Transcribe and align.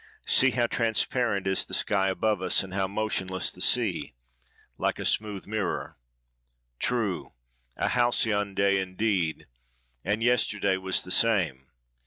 See 0.25 0.49
how 0.49 0.65
transparent 0.65 1.45
is 1.45 1.63
the 1.63 1.75
sky 1.75 2.09
above 2.09 2.41
us, 2.41 2.63
and 2.63 2.73
how 2.73 2.87
motionless 2.87 3.51
the 3.51 3.61
sea!—like 3.61 4.97
a 4.97 5.05
smooth 5.05 5.45
mirror." 5.45 5.95
True! 6.79 7.33
A 7.77 7.87
Halcyon 7.89 8.55
day, 8.55 8.81
indeed! 8.81 9.45
and 10.03 10.23
yesterday 10.23 10.77
was 10.77 11.03
the 11.03 11.11
same. 11.11 11.67